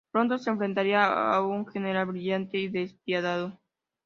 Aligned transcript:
Pronto 0.11 0.39
se 0.39 0.49
enfrentarían 0.49 1.11
a 1.15 1.41
un 1.43 1.67
general 1.67 2.07
brillante 2.07 2.57
y 2.57 2.69
despiadado. 2.69 3.59